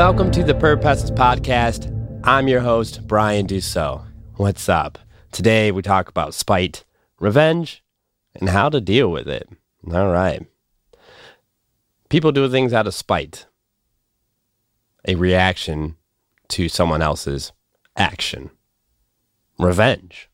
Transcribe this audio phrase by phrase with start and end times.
[0.00, 1.92] Welcome to the Purposes Podcast.
[2.24, 4.02] I'm your host, Brian Dussault.
[4.36, 4.98] What's up?
[5.30, 6.84] Today we talk about spite,
[7.18, 7.84] revenge,
[8.34, 9.46] and how to deal with it.
[9.92, 10.46] All right.
[12.08, 13.44] People do things out of spite,
[15.06, 15.96] a reaction
[16.48, 17.52] to someone else's
[17.94, 18.50] action.
[19.58, 20.30] Revenge.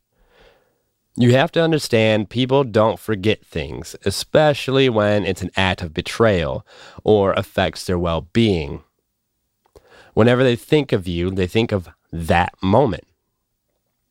[1.17, 6.65] You have to understand people don't forget things, especially when it's an act of betrayal
[7.03, 8.81] or affects their well being.
[10.17, 13.03] Whenever they think of you, they think of that moment.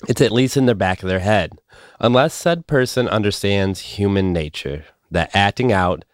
[0.06, 1.58] It's at least in the back of their head,
[1.98, 6.04] unless said person understands human nature, that acting out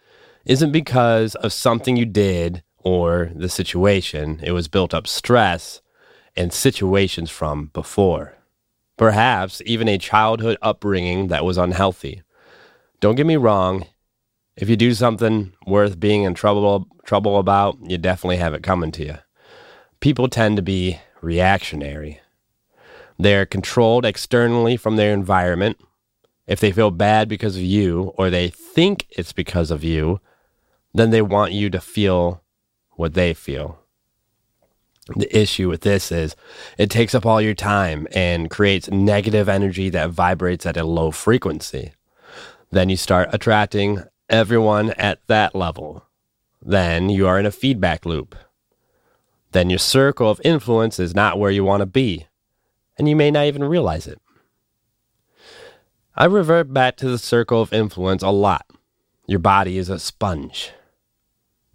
[0.45, 5.79] isn't because of something you did or the situation, it was built up stress
[6.35, 8.33] and situations from before.
[8.97, 12.23] Perhaps even a childhood upbringing that was unhealthy.
[12.99, 13.85] Don't get me wrong,
[14.57, 18.91] if you do something worth being in trouble trouble about, you definitely have it coming
[18.93, 19.17] to you
[20.03, 22.19] people tend to be reactionary.
[23.17, 25.79] They're controlled externally from their environment.
[26.45, 30.19] If they feel bad because of you or they think it's because of you,
[30.93, 32.43] then they want you to feel
[32.97, 33.79] what they feel.
[35.15, 36.35] The issue with this is
[36.77, 41.11] it takes up all your time and creates negative energy that vibrates at a low
[41.11, 41.93] frequency.
[42.71, 46.03] Then you start attracting everyone at that level.
[46.61, 48.35] Then you are in a feedback loop
[49.53, 52.27] then your circle of influence is not where you want to be,
[52.97, 54.19] and you may not even realize it.
[56.15, 58.67] I revert back to the circle of influence a lot.
[59.25, 60.71] Your body is a sponge.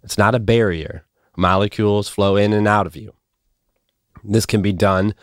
[0.03, 1.05] It's not a barrier.
[1.35, 3.13] Molecules flow in and out of you.
[4.23, 5.13] This can be done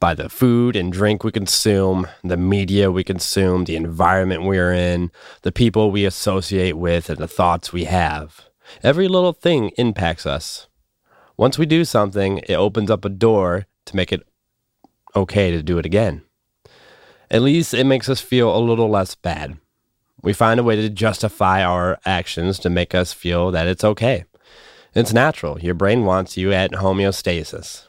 [0.00, 5.10] by the food and drink we consume, the media we consume, the environment we're in,
[5.42, 8.48] the people we associate with, and the thoughts we have.
[8.82, 10.66] Every little thing impacts us.
[11.36, 14.26] Once we do something, it opens up a door to make it
[15.16, 16.22] okay to do it again.
[17.30, 19.56] At least it makes us feel a little less bad.
[20.22, 24.24] We find a way to justify our actions to make us feel that it's okay.
[24.94, 25.58] It's natural.
[25.58, 27.88] Your brain wants you at homeostasis.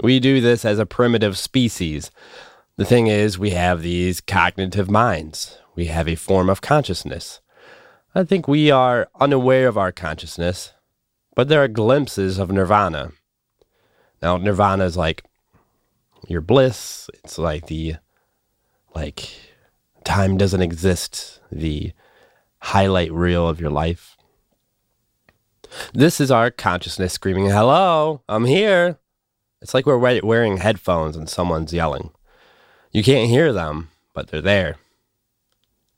[0.00, 2.12] We do this as a primitive species.
[2.76, 5.58] The thing is, we have these cognitive minds.
[5.74, 7.40] We have a form of consciousness.
[8.14, 10.72] I think we are unaware of our consciousness
[11.38, 13.12] but there are glimpses of nirvana.
[14.20, 15.22] Now, nirvana is like
[16.26, 17.08] your bliss.
[17.14, 17.94] It's like the,
[18.92, 19.30] like,
[20.02, 21.92] time doesn't exist, the
[22.58, 24.16] highlight reel of your life.
[25.94, 28.98] This is our consciousness screaming, Hello, I'm here.
[29.62, 32.10] It's like we're wearing headphones and someone's yelling.
[32.90, 34.74] You can't hear them, but they're there.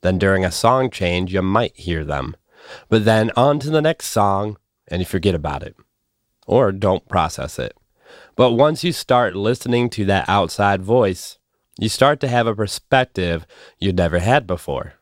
[0.01, 2.35] Then during a song change, you might hear them.
[2.89, 4.57] But then on to the next song,
[4.91, 5.75] and you forget about it
[6.45, 7.75] or don't process it.
[8.35, 11.39] But once you start listening to that outside voice,
[11.79, 13.47] you start to have a perspective
[13.79, 14.95] you'd never had before.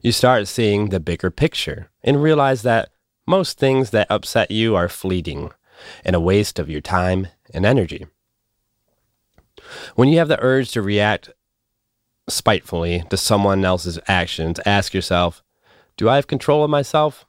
[0.00, 2.90] You start seeing the bigger picture and realize that
[3.26, 5.50] most things that upset you are fleeting
[6.04, 8.06] and a waste of your time and energy.
[9.96, 11.30] When you have the urge to react
[12.28, 15.42] spitefully to someone else's actions, ask yourself,
[15.96, 17.26] do I have control of myself?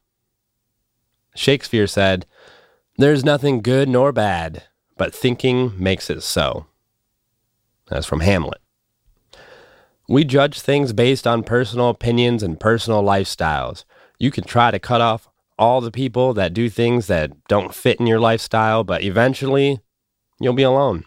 [1.35, 2.25] Shakespeare said,
[2.97, 4.63] There's nothing good nor bad,
[4.97, 6.65] but thinking makes it so.
[7.87, 8.61] That's from Hamlet.
[10.07, 13.83] We judge things based on personal opinions and personal lifestyles.
[14.17, 17.99] You can try to cut off all the people that do things that don't fit
[17.99, 19.79] in your lifestyle, but eventually
[20.39, 21.05] you'll be alone.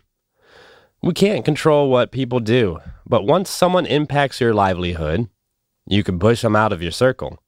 [1.02, 5.28] We can't control what people do, but once someone impacts your livelihood,
[5.86, 7.42] you can push them out of your circle.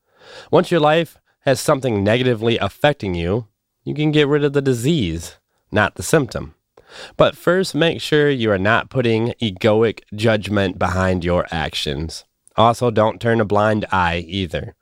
[0.51, 3.47] Once your life has something negatively affecting you,
[3.85, 5.37] you can get rid of the disease,
[5.71, 6.55] not the symptom.
[7.17, 12.25] But first, make sure you are not putting egoic judgment behind your actions.
[12.57, 14.75] Also, don't turn a blind eye either.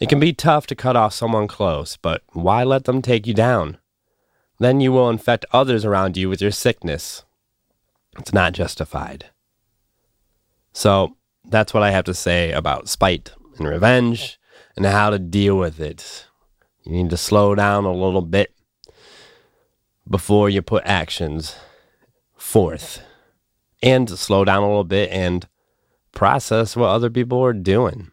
[0.00, 3.34] It can be tough to cut off someone close, but why let them take you
[3.34, 3.78] down?
[4.58, 7.24] Then you will infect others around you with your sickness.
[8.18, 9.26] It's not justified.
[10.72, 14.38] So, that's what I have to say about spite and revenge
[14.76, 16.26] and how to deal with it.
[16.84, 18.54] You need to slow down a little bit
[20.08, 21.56] before you put actions
[22.36, 23.02] forth
[23.82, 25.46] and slow down a little bit and
[26.12, 28.10] process what other people are doing.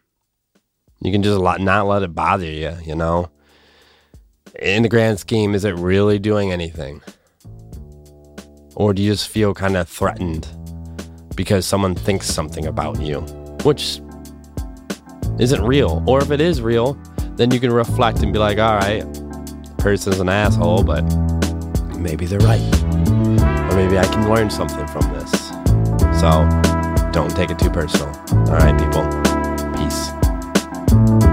[1.02, 3.30] You can just not let it bother you, you know?
[4.58, 7.00] In the grand scheme, is it really doing anything?
[8.76, 10.48] Or do you just feel kind of threatened
[11.34, 13.20] because someone thinks something about you?
[13.62, 14.00] Which
[15.40, 16.04] isn't real.
[16.06, 16.94] Or if it is real,
[17.36, 19.04] then you can reflect and be like, all right,
[19.78, 21.02] person's an asshole, but
[21.96, 22.60] maybe they're right.
[22.84, 25.30] Or maybe I can learn something from this.
[26.20, 26.46] So
[27.12, 28.08] don't take it too personal.
[28.48, 29.04] All right, people.
[29.76, 31.29] Peace.